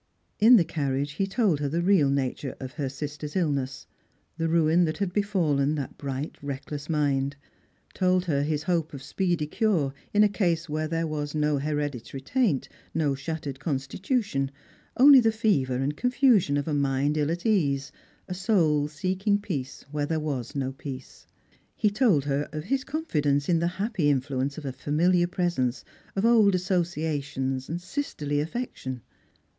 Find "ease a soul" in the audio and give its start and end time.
17.45-18.87